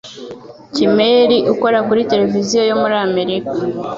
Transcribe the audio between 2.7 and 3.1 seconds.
muri